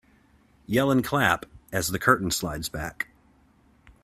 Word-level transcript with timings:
Yell 0.65 0.89
and 0.89 1.03
clap 1.03 1.45
as 1.71 1.89
the 1.89 1.99
curtain 1.99 2.31
slides 2.31 2.69
back. 2.69 3.09